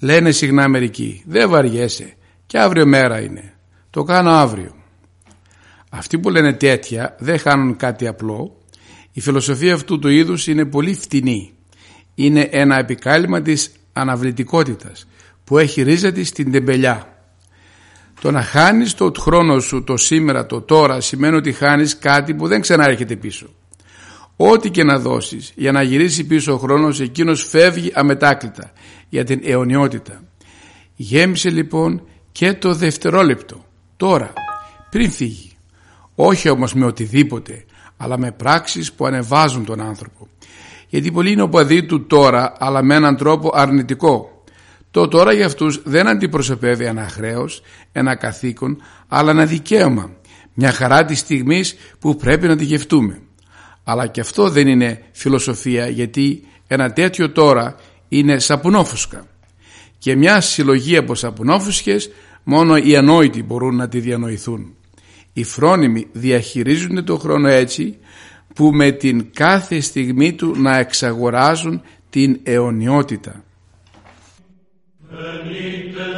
Λένε 0.00 0.30
συχνά 0.30 0.68
μερικοί, 0.68 1.22
δεν 1.26 1.48
βαριέσαι 1.48 2.14
και 2.46 2.58
αύριο 2.58 2.86
μέρα 2.86 3.20
είναι. 3.20 3.54
Το 3.90 4.02
κάνω 4.02 4.30
αύριο. 4.30 4.74
Αυτοί 5.90 6.18
που 6.18 6.30
λένε 6.30 6.52
τέτοια 6.52 7.16
δεν 7.18 7.38
χάνουν 7.38 7.76
κάτι 7.76 8.06
απλό. 8.06 8.56
Η 9.12 9.20
φιλοσοφία 9.20 9.74
αυτού 9.74 9.98
του 9.98 10.08
είδους 10.08 10.46
είναι 10.46 10.64
πολύ 10.64 10.94
φτηνή. 10.94 11.52
Είναι 12.14 12.48
ένα 12.50 12.78
επικάλυμα 12.78 13.42
της 13.42 13.72
αναβλητικότητας 13.92 15.06
που 15.44 15.58
έχει 15.58 15.82
ρίζα 15.82 16.12
της 16.12 16.28
στην 16.28 16.52
τεμπελιά. 16.52 17.19
Το 18.20 18.30
να 18.30 18.42
χάνεις 18.42 18.94
το 18.94 19.12
χρόνο 19.18 19.60
σου 19.60 19.84
το 19.84 19.96
σήμερα, 19.96 20.46
το 20.46 20.60
τώρα 20.60 21.00
σημαίνει 21.00 21.36
ότι 21.36 21.52
χάνεις 21.52 21.98
κάτι 21.98 22.34
που 22.34 22.48
δεν 22.48 22.60
ξανάρχεται 22.60 23.16
πίσω. 23.16 23.46
Ό,τι 24.36 24.70
και 24.70 24.84
να 24.84 24.98
δώσεις 24.98 25.52
για 25.56 25.72
να 25.72 25.82
γυρίσει 25.82 26.26
πίσω 26.26 26.52
ο 26.52 26.56
χρόνος 26.56 27.00
εκείνος 27.00 27.44
φεύγει 27.44 27.90
αμετάκλητα 27.94 28.72
για 29.08 29.24
την 29.24 29.40
αιωνιότητα. 29.44 30.22
Γέμισε 30.96 31.50
λοιπόν 31.50 32.02
και 32.32 32.52
το 32.52 32.74
δευτερόλεπτο, 32.74 33.64
τώρα, 33.96 34.32
πριν 34.90 35.10
φύγει. 35.10 35.52
Όχι 36.14 36.48
όμως 36.48 36.74
με 36.74 36.86
οτιδήποτε, 36.86 37.64
αλλά 37.96 38.18
με 38.18 38.32
πράξεις 38.32 38.92
που 38.92 39.06
ανεβάζουν 39.06 39.64
τον 39.64 39.80
άνθρωπο. 39.80 40.28
Γιατί 40.88 41.12
πολλοί 41.12 41.30
είναι 41.30 41.42
οπαδοί 41.42 41.84
του 41.84 42.06
τώρα, 42.06 42.52
αλλά 42.58 42.82
με 42.82 42.94
έναν 42.94 43.16
τρόπο 43.16 43.50
αρνητικό. 43.54 44.39
Το 44.90 45.08
τώρα 45.08 45.32
για 45.32 45.46
αυτούς 45.46 45.82
δεν 45.84 46.08
αντιπροσωπεύει 46.08 46.84
ένα 46.84 47.08
χρέος, 47.08 47.62
ένα 47.92 48.14
καθήκον, 48.14 48.82
αλλά 49.08 49.30
ένα 49.30 49.46
δικαίωμα. 49.46 50.10
Μια 50.54 50.72
χαρά 50.72 51.04
της 51.04 51.18
στιγμής 51.18 51.76
που 51.98 52.16
πρέπει 52.16 52.46
να 52.46 52.56
τη 52.56 52.64
γευτούμε. 52.64 53.20
Αλλά 53.84 54.06
και 54.06 54.20
αυτό 54.20 54.48
δεν 54.48 54.68
είναι 54.68 55.02
φιλοσοφία 55.12 55.88
γιατί 55.88 56.42
ένα 56.66 56.92
τέτοιο 56.92 57.30
τώρα 57.30 57.76
είναι 58.08 58.38
σαπουνόφουσκα. 58.38 59.26
Και 59.98 60.16
μια 60.16 60.40
συλλογή 60.40 60.96
από 60.96 61.14
σαπουνόφουσκες 61.14 62.10
μόνο 62.42 62.76
οι 62.76 62.96
ανόητοι 62.96 63.42
μπορούν 63.42 63.76
να 63.76 63.88
τη 63.88 64.00
διανοηθούν. 64.00 64.74
Οι 65.32 65.44
φρόνιμοι 65.44 66.06
διαχειρίζονται 66.12 67.02
το 67.02 67.16
χρόνο 67.16 67.48
έτσι 67.48 67.96
που 68.54 68.70
με 68.72 68.90
την 68.90 69.30
κάθε 69.32 69.80
στιγμή 69.80 70.32
του 70.32 70.54
να 70.56 70.76
εξαγοράζουν 70.76 71.82
την 72.10 72.40
αιωνιότητα. 72.42 73.44
Beneath 75.10 75.92
the 75.92 76.09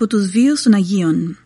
Από 0.00 0.08
τους 0.08 0.30
βίους 0.30 0.62
των 0.62 0.74
Αγίων 0.74 1.38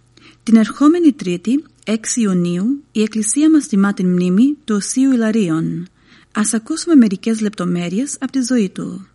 Την 0.42 0.56
ερχόμενη 0.56 1.12
Τρίτη, 1.12 1.64
6 1.84 1.94
Ιουνίου, 2.16 2.82
η 2.92 3.02
Εκκλησία 3.02 3.50
μας 3.50 3.66
τιμά 3.66 3.94
την 3.94 4.08
μνήμη 4.12 4.56
του 4.64 4.74
Οσίου 4.74 5.12
Ιλαρίων. 5.12 5.86
Ας 6.32 6.54
ακούσουμε 6.54 6.94
μερικές 6.94 7.40
λεπτομέρειες 7.40 8.16
από 8.20 8.32
τη 8.32 8.40
ζωή 8.40 8.68
του. 8.68 9.06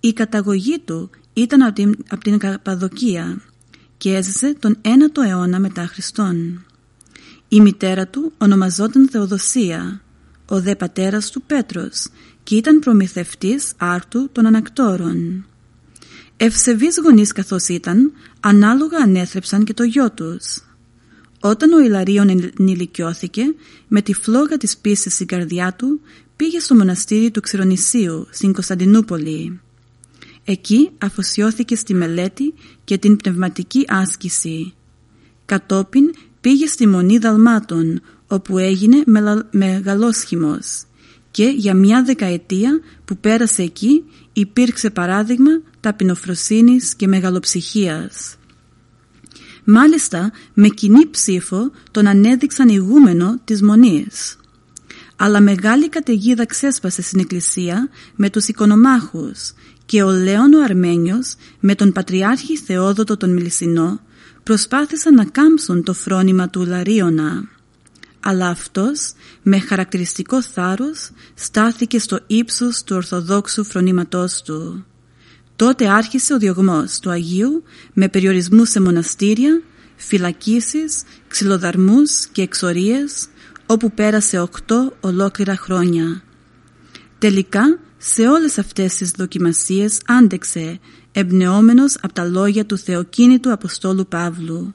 Η 0.00 0.12
καταγωγή 0.12 0.78
του 0.78 1.10
ήταν 1.32 1.62
από 1.62 1.72
την, 1.72 1.96
από 2.08 2.22
την 2.22 2.38
Καπαδοκία 2.38 3.42
και 3.96 4.14
έζησε 4.16 4.54
τον 4.58 4.78
1ο 4.82 5.24
αιώνα 5.26 5.60
μετά 5.60 5.86
Χριστόν. 5.86 6.64
Η 7.48 7.60
μητέρα 7.60 8.06
του 8.06 8.32
ονομαζόταν 8.38 9.08
Θεοδοσία, 9.08 10.00
ο 10.46 10.60
δε 10.60 10.74
πατέρας 10.74 11.30
του 11.30 11.42
Πέτρος 11.42 12.06
και 12.42 12.56
ήταν 12.56 12.78
προμηθευτής 12.78 13.72
άρτου 13.76 14.28
των 14.32 14.46
ανακτόρων. 14.46 15.46
Ευσεβείς 16.36 17.00
γονείς 17.04 17.32
καθώς 17.32 17.68
ήταν, 17.68 18.12
ανάλογα 18.40 18.98
ανέθρεψαν 18.98 19.64
και 19.64 19.74
το 19.74 19.82
γιο 19.82 20.10
τους. 20.12 20.60
Όταν 21.40 21.72
ο 21.72 21.80
Ιλαρίων 21.80 22.52
ενηλικιώθηκε, 22.58 23.42
με 23.88 24.02
τη 24.02 24.12
φλόγα 24.12 24.56
της 24.56 24.76
πίστης 24.76 25.14
στην 25.14 25.26
καρδιά 25.26 25.74
του, 25.78 26.00
πήγε 26.36 26.58
στο 26.58 26.74
μοναστήρι 26.74 27.30
του 27.30 27.40
Ξηρονησίου, 27.40 28.26
στην 28.30 28.52
Κωνσταντινούπολη. 28.52 29.60
Εκεί 30.44 30.90
αφοσιώθηκε 30.98 31.76
στη 31.76 31.94
μελέτη 31.94 32.54
και 32.84 32.98
την 32.98 33.16
πνευματική 33.16 33.84
άσκηση. 33.88 34.74
Κατόπιν 35.44 36.14
πήγε 36.40 36.66
στη 36.66 36.86
Μονή 36.86 37.18
Δαλμάτων, 37.18 38.00
όπου 38.26 38.58
έγινε 38.58 39.02
μεγαλόσχημος 39.50 40.84
και 41.36 41.44
για 41.56 41.74
μια 41.74 42.02
δεκαετία 42.02 42.80
που 43.04 43.16
πέρασε 43.16 43.62
εκεί 43.62 44.04
υπήρξε 44.32 44.90
παράδειγμα 44.90 45.50
ταπεινοφροσύνης 45.86 46.94
και 46.94 47.06
μεγαλοψυχίας. 47.06 48.36
Μάλιστα 49.64 50.32
με 50.54 50.68
κοινή 50.68 51.06
ψήφο 51.10 51.70
τον 51.90 52.06
ανέδειξαν 52.06 52.68
ηγούμενο 52.68 53.40
της 53.44 53.62
Μονής. 53.62 54.36
Αλλά 55.16 55.40
μεγάλη 55.40 55.88
καταιγίδα 55.88 56.46
ξέσπασε 56.46 57.02
στην 57.02 57.20
εκκλησία 57.20 57.88
με 58.16 58.30
τους 58.30 58.48
οικονομάχους 58.48 59.52
και 59.86 60.02
ο 60.02 60.10
Λέων 60.10 60.54
ο 60.54 60.62
Αρμένιος 60.62 61.34
με 61.60 61.74
τον 61.74 61.92
Πατριάρχη 61.92 62.56
Θεόδοτο 62.56 63.16
τον 63.16 63.32
Μιλισσινό 63.32 64.00
προσπάθησαν 64.42 65.14
να 65.14 65.24
κάμψουν 65.24 65.82
το 65.82 65.92
φρόνημα 65.92 66.48
του 66.48 66.66
Λαρίωνα 66.66 67.48
αλλά 68.20 68.48
αυτός 68.48 69.12
με 69.42 69.58
χαρακτηριστικό 69.58 70.42
θάρρος 70.42 71.10
στάθηκε 71.34 71.98
στο 71.98 72.18
ύψος 72.26 72.82
του 72.82 72.96
ορθοδόξου 72.96 73.64
φρονήματός 73.64 74.42
του. 74.42 74.86
Τότε 75.56 75.88
άρχισε 75.88 76.34
ο 76.34 76.38
διωγμός 76.38 76.98
του 76.98 77.10
Αγίου 77.10 77.62
με 77.92 78.08
περιορισμούς 78.08 78.70
σε 78.70 78.80
μοναστήρια, 78.80 79.62
φυλακίσεις, 79.96 81.02
ξυλοδαρμούς 81.28 82.26
και 82.26 82.42
εξορίες 82.42 83.26
όπου 83.66 83.92
πέρασε 83.92 84.40
οκτώ 84.40 84.92
ολόκληρα 85.00 85.56
χρόνια. 85.56 86.22
Τελικά 87.18 87.78
σε 87.96 88.28
όλες 88.28 88.58
αυτές 88.58 88.94
τις 88.94 89.10
δοκιμασίες 89.10 90.00
άντεξε 90.06 90.78
εμπνεόμενος 91.12 91.96
από 92.02 92.12
τα 92.12 92.24
λόγια 92.24 92.66
του 92.66 92.78
θεοκίνητου 92.78 93.52
Αποστόλου 93.52 94.06
Παύλου 94.06 94.74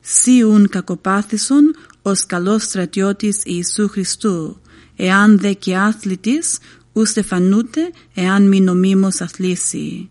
«Σίουν 0.00 0.68
κακοπάθησον 0.68 1.74
ως 2.02 2.26
καλός 2.26 2.62
στρατιώτης 2.62 3.42
Ιησού 3.44 3.88
Χριστού, 3.88 4.60
εάν 4.96 5.38
δε 5.38 5.52
και 5.52 5.76
άθλητης, 5.76 6.58
ου 6.92 7.04
στεφανούτε 7.04 7.90
εάν 8.14 8.48
μη 8.48 8.60
νομίμως 8.60 9.20
αθλήσει. 9.20 10.10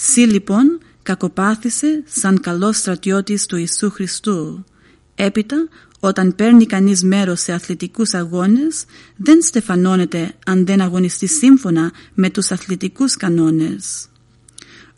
Σύ 0.00 0.20
λοιπόν 0.20 0.78
κακοπάθησε 1.02 2.02
σαν 2.06 2.40
καλός 2.40 2.76
στρατιώτης 2.76 3.46
του 3.46 3.56
Ιησού 3.56 3.90
Χριστού. 3.90 4.64
Έπειτα, 5.14 5.68
όταν 6.00 6.34
παίρνει 6.34 6.66
κανείς 6.66 7.02
μέρος 7.02 7.40
σε 7.40 7.52
αθλητικούς 7.52 8.14
αγώνες, 8.14 8.84
δεν 9.16 9.42
στεφανώνεται 9.42 10.34
αν 10.46 10.66
δεν 10.66 10.80
αγωνιστεί 10.80 11.26
σύμφωνα 11.26 11.92
με 12.14 12.30
τους 12.30 12.50
αθλητικούς 12.50 13.16
κανόνες. 13.16 14.08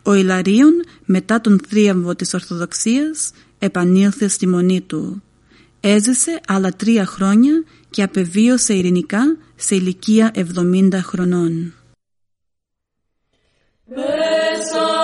Ο 0.02 0.14
Ιλαρίων, 0.14 0.72
μετά 1.04 1.40
τον 1.40 1.60
θρίαμβο 1.68 2.14
της 2.14 2.34
Ορθοδοξίας, 2.34 3.30
επανήλθε 3.58 4.28
στη 4.28 4.46
μονή 4.46 4.80
του. 4.80 5.22
Έζησε 5.80 6.40
άλλα 6.46 6.70
τρία 6.70 7.06
χρόνια 7.06 7.64
και 7.90 8.02
απεβίωσε 8.02 8.74
ειρηνικά 8.74 9.36
σε 9.56 9.74
ηλικία 9.74 10.30
70 10.34 11.00
χρονών. 11.02 11.74
Besar. 13.90 14.99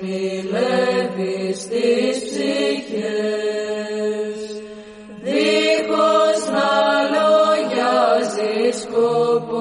μιλεύεις 0.00 1.58
τις 1.68 2.16
ψυχές. 2.24 3.54
Δίχως 5.22 6.40
να 6.56 6.72
λόγια 7.14 7.94
ζεις 8.34 8.76
σκοπό 8.80 9.53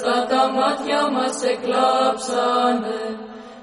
Στα 0.00 0.18
τα 0.30 0.42
μάτια 0.56 1.02
μας 1.14 1.36
εκλάψανε. 1.52 3.00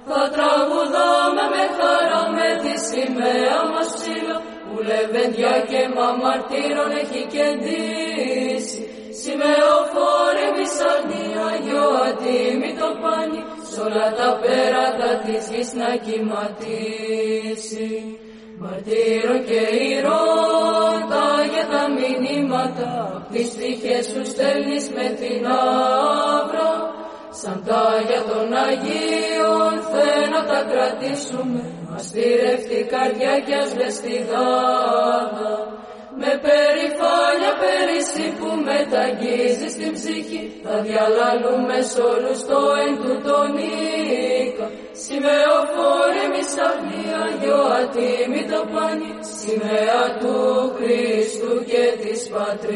Θα 0.09 0.23
τραγουδάμε 0.35 1.45
με 1.53 1.63
χαρά 1.77 2.23
με 2.37 2.49
τη 2.63 2.73
σημαία 2.89 3.59
μας 3.73 3.89
ψηλό 3.95 4.37
που 4.67 4.75
λεβέντια 4.89 5.55
και 5.69 5.81
μα 5.95 6.07
μαρτύρων 6.21 6.91
έχει 7.01 7.21
κεντήσει. 7.35 8.81
Σημεοφόρε 9.21 10.47
μισάνι, 10.55 11.25
Αγιο 11.49 11.87
Ατίμη 12.07 12.71
το 12.79 12.89
πάνι 13.01 13.41
σ' 13.69 13.77
τα 14.17 14.29
πέρατα 14.41 15.11
της 15.25 15.43
γης 15.51 15.69
να 15.81 15.91
κυματίσει. 16.05 17.91
Μαρτύρων 18.61 19.39
και 19.49 19.61
ηρώντα 19.91 21.27
για 21.51 21.65
τα 21.73 21.83
μηνύματα 21.97 23.16
τις 23.31 23.49
τύχες 23.55 24.05
σου 24.05 24.25
στέλνεις 24.31 24.89
με 24.95 25.07
την 25.19 25.45
άβρα 25.47 26.71
σαν 27.41 27.63
για 28.09 28.21
των 28.29 28.53
Αγίων 28.67 29.73
θέλω 29.91 30.41
τα 30.49 30.59
κρατήσουμε. 30.71 31.63
Ας 31.95 32.11
τη 32.69 32.83
καρδιά 32.93 33.39
κι 33.45 33.53
ας 33.53 33.75
λες 33.75 33.99
τη 33.99 34.23
δάδα 34.29 35.53
με 36.21 36.31
περηφάνεια 36.45 37.53
πέρυσι 37.61 38.25
που 38.37 38.49
μεταγγίζεις 38.69 39.73
την 39.79 39.91
ψυχή 39.97 40.43
θα 40.63 40.75
διαλαλούμε 40.85 41.77
σ' 41.89 41.99
όλους 42.13 42.39
το 42.49 42.59
εν 42.83 42.93
του 43.01 43.15
ατίμητο 48.67 48.73
πάνι, 48.73 49.11
σημαία 49.39 50.17
του 50.19 50.35
Χριστού 50.75 51.65
και 51.65 51.97
της 52.01 52.29
Πατρίδος. 52.29 52.71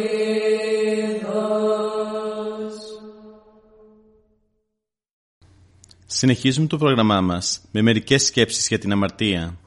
Συνεχίζουμε 6.05 6.67
το 6.67 6.77
πρόγραμμά 6.77 7.21
μας 7.21 7.61
με 7.71 7.81
μερικές 7.81 8.25
σκέψεις 8.25 8.67
για 8.67 8.79
την 8.79 8.91
αμαρτία. 8.91 9.57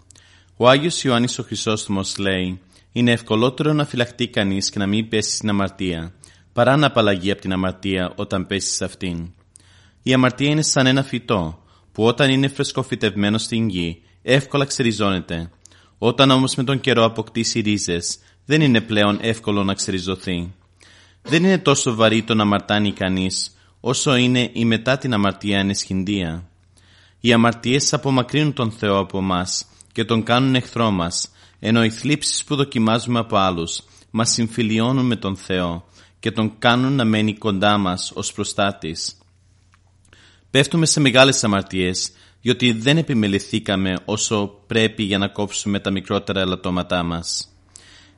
Ο 0.56 0.68
Άγιος 0.68 1.04
Ιωάννης 1.04 1.38
ο 1.38 1.42
Χρυσόστομος 1.42 2.18
λέει 2.18 2.60
«Είναι 2.92 3.12
ευκολότερο 3.12 3.72
να 3.72 3.84
φυλαχτεί 3.84 4.28
κανείς 4.28 4.70
και 4.70 4.78
να 4.78 4.86
μην 4.86 5.08
πέσει 5.08 5.36
στην 5.36 5.48
αμαρτία, 5.48 6.14
παρά 6.52 6.76
να 6.76 6.86
απαλλαγεί 6.86 7.30
από 7.30 7.40
την 7.40 7.52
αμαρτία 7.52 8.12
όταν 8.16 8.46
πέσει 8.46 8.70
σε 8.70 8.84
αυτήν. 8.84 9.32
Η 10.02 10.12
αμαρτία 10.12 10.50
είναι 10.50 10.62
σαν 10.62 10.86
ένα 10.86 11.02
φυτό, 11.02 11.58
που 11.92 12.04
όταν 12.04 12.30
είναι 12.30 12.48
φρεσκοφυτευμένο 12.48 13.38
στην 13.38 13.68
γη, 13.68 14.02
εύκολα 14.22 14.64
ξεριζώνεται. 14.64 15.50
Όταν 15.98 16.30
όμως 16.30 16.54
με 16.54 16.64
τον 16.64 16.80
καιρό 16.80 17.04
αποκτήσει 17.04 17.60
ρίζες, 17.60 18.18
δεν 18.44 18.60
είναι 18.60 18.80
πλέον 18.80 19.18
εύκολο 19.20 19.64
να 19.64 19.74
ξεριζωθεί. 19.74 20.54
Δεν 21.22 21.44
είναι 21.44 21.58
τόσο 21.58 21.94
βαρύ 21.94 22.22
το 22.22 22.34
να 22.34 22.42
αμαρτάνει 22.42 22.92
κανείς, 22.92 23.56
όσο 23.80 24.16
είναι 24.16 24.50
η 24.52 24.64
μετά 24.64 24.98
την 24.98 25.12
αμαρτία 25.12 25.58
ενεσχυντία. 25.58 26.48
Οι 27.20 27.32
αμαρτίες 27.32 27.92
απομακρύνουν 27.92 28.52
τον 28.52 28.70
Θεό 28.70 28.98
από 28.98 29.18
εμά 29.18 29.46
και 29.92 30.04
τον 30.04 30.22
κάνουν 30.22 30.54
εχθρό 30.54 30.90
μας, 30.90 31.28
ενώ 31.58 31.84
οι 31.84 31.90
θλίψεις 31.90 32.44
που 32.44 32.56
δοκιμάζουμε 32.56 33.18
από 33.18 33.36
άλλους 33.36 33.82
μας 34.16 34.30
συμφιλιώνουν 34.30 35.06
με 35.06 35.16
τον 35.16 35.36
Θεό 35.36 35.84
και 36.18 36.30
τον 36.30 36.58
κάνουν 36.58 36.92
να 36.92 37.04
μένει 37.04 37.34
κοντά 37.34 37.78
μας 37.78 38.12
ως 38.14 38.32
προστάτης. 38.32 39.18
Πέφτουμε 40.50 40.86
σε 40.86 41.00
μεγάλες 41.00 41.44
αμαρτίες, 41.44 42.10
διότι 42.44 42.72
δεν 42.72 42.96
επιμεληθήκαμε 42.96 43.96
όσο 44.04 44.60
πρέπει 44.66 45.02
για 45.02 45.18
να 45.18 45.28
κόψουμε 45.28 45.80
τα 45.80 45.90
μικρότερα 45.90 46.40
ελαττώματά 46.40 47.02
μας. 47.02 47.48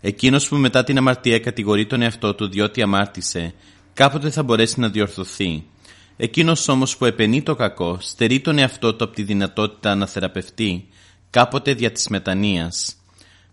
Εκείνος 0.00 0.48
που 0.48 0.56
μετά 0.56 0.84
την 0.84 0.98
αμαρτία 0.98 1.38
κατηγορεί 1.38 1.86
τον 1.86 2.02
εαυτό 2.02 2.34
του 2.34 2.48
διότι 2.48 2.82
αμάρτησε, 2.82 3.54
κάποτε 3.94 4.30
θα 4.30 4.42
μπορέσει 4.42 4.80
να 4.80 4.88
διορθωθεί. 4.88 5.64
Εκείνος 6.16 6.68
όμως 6.68 6.96
που 6.96 7.04
επενεί 7.04 7.42
το 7.42 7.54
κακό, 7.54 7.98
στερεί 8.00 8.40
τον 8.40 8.58
εαυτό 8.58 8.94
του 8.94 9.04
από 9.04 9.14
τη 9.14 9.22
δυνατότητα 9.22 9.94
να 9.94 10.06
θεραπευτεί, 10.06 10.88
κάποτε 11.30 11.74
δια 11.74 11.92
της 11.92 12.08
μετανοίας. 12.08 12.96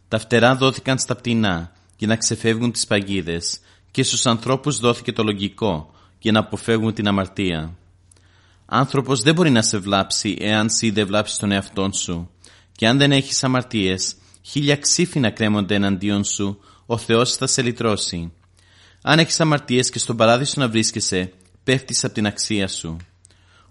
Τα 0.08 0.20
φτερά 0.20 0.56
δόθηκαν 0.56 0.98
στα 0.98 1.16
πτηνά 1.16 1.72
για 1.98 2.08
να 2.08 2.16
ξεφεύγουν 2.16 2.72
τις 2.72 2.88
παγίδες 2.88 3.60
και 3.92 4.04
στους 4.04 4.26
ανθρώπους 4.26 4.80
δόθηκε 4.80 5.12
το 5.12 5.24
λογικό 5.24 5.94
για 6.20 6.32
να 6.32 6.40
αποφεύγουν 6.40 6.94
την 6.94 7.08
αμαρτία. 7.08 7.78
Άνθρωπος 8.66 9.22
δεν 9.22 9.34
μπορεί 9.34 9.50
να 9.50 9.62
σε 9.62 9.78
βλάψει 9.78 10.38
εάν 10.40 10.70
σύ 10.70 10.90
δεν 10.92 11.08
βλάψεις 11.08 11.38
τον 11.38 11.52
εαυτόν 11.52 11.94
σου 11.94 12.30
και 12.76 12.88
αν 12.88 12.98
δεν 12.98 13.12
έχεις 13.12 13.44
αμαρτίες, 13.44 14.16
χίλια 14.42 14.76
ξύφη 14.76 15.32
κρέμονται 15.32 15.76
εναντίον 15.76 16.24
σου, 16.24 16.60
ο 16.86 16.98
Θεός 16.98 17.36
θα 17.36 17.48
σε 17.48 17.62
λυτρώσει. 17.62 18.32
Αν 19.02 19.20
έχεις 19.20 19.40
αμαρτίες 19.40 19.90
και 19.90 20.00
στον 20.00 20.18
παράδεισο 20.18 20.62
να 20.62 20.70
βρίσκεσαι, 20.70 21.32
πέφτεις 21.64 22.04
από 22.04 22.14
την 22.14 22.26
αξία 22.26 22.68
σου. 22.68 22.98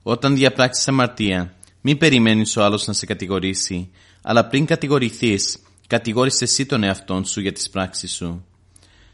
Όταν 0.03 0.35
διαπράξεις 0.35 0.89
αμαρτία, 0.89 1.55
μην 1.81 1.99
περιμένεις 1.99 2.57
ο 2.57 2.65
άλλος 2.65 2.87
να 2.87 2.93
σε 2.93 3.07
κατηγορήσει, 3.07 3.91
αλλά 4.23 4.47
πριν 4.47 4.67
κατηγορηθείς, 4.67 5.59
κατηγόρησες 5.87 6.43
εσύ 6.43 6.67
τον 6.67 6.83
εαυτόν 6.83 7.25
σου 7.25 7.41
για 7.41 7.53
τις 7.53 7.71
πράξεις 7.71 8.13
σου. 8.13 8.45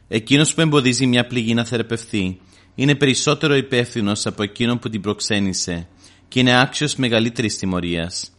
Εκείνος 0.08 0.54
που 0.54 0.60
εμποδίζει 0.60 1.06
μια 1.06 1.26
πληγή 1.26 1.54
να 1.54 1.64
θεραπευθεί 1.64 2.40
είναι 2.80 2.94
περισσότερο 2.94 3.56
υπεύθυνος 3.56 4.26
από 4.26 4.42
εκείνον 4.42 4.78
που 4.78 4.88
την 4.88 5.00
προξένησε 5.00 5.88
και 6.28 6.40
είναι 6.40 6.60
άξιος 6.60 6.96
μεγαλύτερης 6.96 7.56
τιμωρίας. 7.56 8.30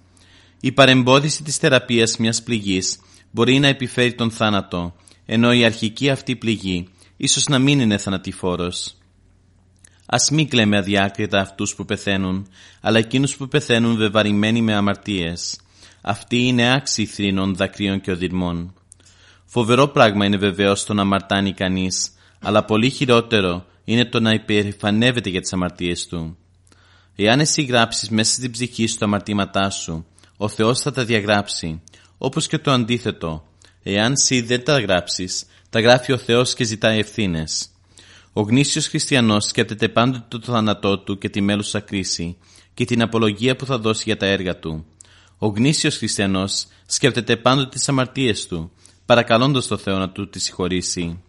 Η 0.59 0.71
παρεμπόδιση 0.71 1.43
της 1.43 1.57
θεραπείας 1.57 2.17
μιας 2.17 2.43
πληγής 2.43 2.99
μπορεί 3.31 3.59
να 3.59 3.67
επιφέρει 3.67 4.13
τον 4.13 4.31
θάνατο, 4.31 4.95
ενώ 5.25 5.53
η 5.53 5.65
αρχική 5.65 6.09
αυτή 6.09 6.35
πληγή 6.35 6.87
ίσως 7.17 7.45
να 7.45 7.59
μην 7.59 7.79
είναι 7.79 7.97
θανατηφόρος. 7.97 8.95
Ας 10.05 10.29
μην 10.29 10.49
κλαίμε 10.49 10.77
αδιάκριτα 10.77 11.39
αυτούς 11.39 11.75
που 11.75 11.85
πεθαίνουν, 11.85 12.47
αλλά 12.81 12.97
εκείνους 12.97 13.35
που 13.35 13.47
πεθαίνουν 13.47 13.95
βεβαρημένοι 13.95 14.61
με 14.61 14.73
αμαρτίες. 14.73 15.59
Αυτοί 16.01 16.37
είναι 16.37 16.73
άξιοι 16.73 17.05
θρήνων, 17.05 17.55
δακρύων 17.55 18.01
και 18.01 18.11
οδυρμών. 18.11 18.73
Φοβερό 19.45 19.87
πράγμα 19.87 20.25
είναι 20.25 20.37
βεβαίως 20.37 20.83
το 20.83 20.93
να 20.93 21.01
αμαρτάνει 21.01 21.53
κανείς, 21.53 22.09
αλλά 22.39 22.65
πολύ 22.65 22.89
χειρότερο 22.89 23.65
είναι 23.91 24.05
το 24.05 24.19
να 24.19 24.33
υπερηφανεύεται 24.33 25.29
για 25.29 25.41
τις 25.41 25.53
αμαρτίες 25.53 26.07
του. 26.07 26.37
Εάν 27.15 27.39
εσύ 27.39 27.61
γράψεις 27.61 28.09
μέσα 28.09 28.33
στην 28.33 28.51
ψυχή 28.51 28.87
σου 28.87 28.97
τα 28.97 29.05
αμαρτήματά 29.05 29.69
σου, 29.69 30.05
ο 30.37 30.47
Θεός 30.47 30.81
θα 30.81 30.91
τα 30.91 31.05
διαγράψει, 31.05 31.81
όπως 32.17 32.47
και 32.47 32.57
το 32.57 32.71
αντίθετο. 32.71 33.43
Εάν 33.83 34.11
εσύ 34.11 34.41
δεν 34.41 34.63
τα 34.63 34.79
γράψεις, 34.79 35.45
τα 35.69 35.79
γράφει 35.79 36.11
ο 36.11 36.17
Θεός 36.17 36.53
και 36.53 36.63
ζητάει 36.63 36.99
ευθύνες. 36.99 37.69
Ο 38.33 38.41
γνήσιος 38.41 38.87
χριστιανός 38.87 39.45
σκέπτεται 39.45 39.89
πάντοτε 39.89 40.37
το 40.37 40.39
θάνατό 40.41 40.99
του 40.99 41.17
και 41.17 41.29
τη 41.29 41.41
μέλουσα 41.41 41.79
κρίση 41.79 42.37
και 42.73 42.85
την 42.85 43.01
απολογία 43.01 43.55
που 43.55 43.65
θα 43.65 43.77
δώσει 43.77 44.03
για 44.05 44.17
τα 44.17 44.25
έργα 44.25 44.59
του. 44.59 44.85
Ο 45.37 45.47
γνήσιος 45.47 45.97
χριστιανός 45.97 46.67
σκέπτεται 46.85 47.37
πάντοτε 47.37 47.69
τις 47.69 47.89
αμαρτίες 47.89 48.47
του, 48.47 48.71
παρακαλώντας 49.05 49.67
το 49.67 49.77
Θεό 49.77 49.97
να 49.97 50.09
του 50.09 50.29
τη 50.29 50.39
συγχωρήσει. 50.39 51.23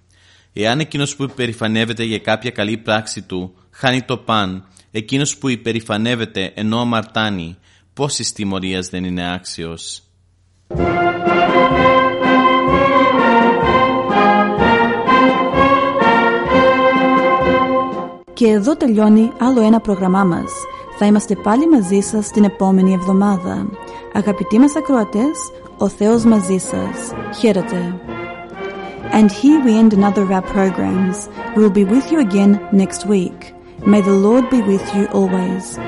Εάν 0.52 0.80
εκείνος 0.80 1.16
που 1.16 1.22
υπερηφανεύεται 1.22 2.04
για 2.04 2.18
κάποια 2.18 2.50
καλή 2.50 2.76
πράξη 2.76 3.22
του 3.22 3.54
χάνει 3.70 4.02
το 4.02 4.16
παν, 4.16 4.68
εκείνος 4.90 5.38
που 5.38 5.48
υπερηφανεύεται 5.48 6.52
ενώ 6.54 6.80
αμαρτάνει, 6.80 7.56
πόση 7.92 8.34
τιμωρίας 8.34 8.88
δεν 8.88 9.04
είναι 9.04 9.32
άξιος. 9.32 10.02
Και 18.32 18.46
εδώ 18.46 18.76
τελειώνει 18.76 19.32
άλλο 19.38 19.60
ένα 19.60 19.80
πρόγραμμά 19.80 20.24
μας. 20.24 20.52
Θα 20.98 21.06
είμαστε 21.06 21.34
πάλι 21.34 21.68
μαζί 21.68 22.00
σας 22.00 22.30
την 22.30 22.44
επόμενη 22.44 22.92
εβδομάδα. 22.92 23.68
Αγαπητοί 24.12 24.58
μας 24.58 24.76
ακροατές, 24.76 25.50
ο 25.78 25.88
Θεός 25.88 26.24
μαζί 26.24 26.58
σας. 26.58 27.12
Χαίρετε. 27.40 28.00
And 29.12 29.32
here 29.32 29.60
we 29.62 29.76
end 29.76 29.92
another 29.92 30.22
of 30.22 30.30
our 30.30 30.42
programs. 30.42 31.28
We 31.56 31.62
will 31.62 31.70
be 31.70 31.84
with 31.84 32.10
you 32.12 32.20
again 32.20 32.66
next 32.72 33.06
week. 33.06 33.54
May 33.86 34.00
the 34.00 34.12
Lord 34.12 34.48
be 34.50 34.62
with 34.62 34.94
you 34.94 35.06
always. 35.06 35.78